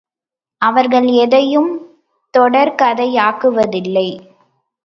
அவர்கள் 0.61 1.07
எதையும் 1.07 1.69
தொடர்கதையாக்குவதில்லை. 2.37 4.07